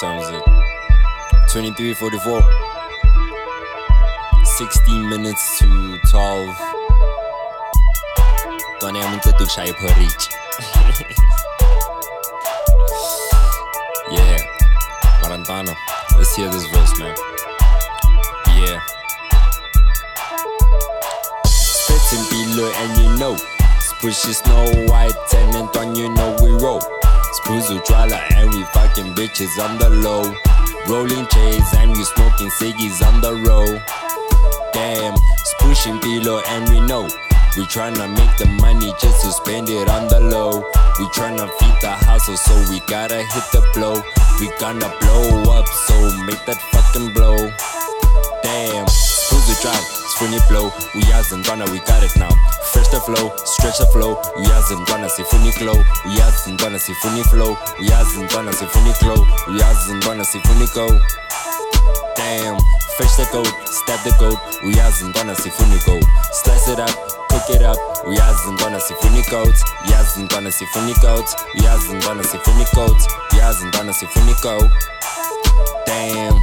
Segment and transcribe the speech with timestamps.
[0.00, 0.42] time is it?
[1.52, 2.42] 23:44.
[4.56, 5.66] 16 minutes to
[6.10, 6.56] 12.
[8.78, 10.26] Doamne, am înțeles și ai părici.
[14.16, 14.40] yeah.
[15.22, 15.72] Marantano.
[16.18, 17.14] Let's hear this verse, man.
[18.58, 18.80] Yeah.
[21.44, 23.36] Spits in below and you know.
[24.02, 26.80] Is Snow White and on you know we roll.
[27.40, 30.22] Spruzo Drala and we fucking bitches on the low.
[30.86, 33.82] Rolling chains and we smoking ciggies on the road.
[34.72, 35.14] Damn,
[35.60, 37.08] pushing below and we know.
[37.56, 40.60] We tryna make the money just to spend it on the low.
[40.98, 44.02] We tryna feed the hustle, so we gotta hit the blow.
[44.38, 47.19] We gonna blow up, so make that fucking blow.
[50.20, 52.28] Funny blow, we hasn't gonna, we got it now.
[52.76, 55.72] Fresh the flow, stretch the flow, we hasn't gonna see funny glow,
[56.04, 59.16] we hasn't gonna see funny flow, we hasn't gonna see funny glow,
[59.48, 60.92] we hasn't gonna see funny go.
[62.20, 62.60] Damn,
[63.00, 65.96] fresh the goat, stab the goat, we hasn't gonna see funny go.
[66.44, 66.92] Slice it up,
[67.32, 71.34] cook it up, we hasn't gonna see funny goats, we hasn't gonna see funny goats,
[71.56, 73.40] we hasn't gonna see funny goats, we
[73.72, 74.60] gonna see funny go.
[75.86, 76.36] Damn.